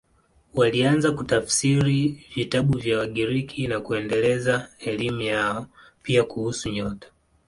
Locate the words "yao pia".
5.21-6.23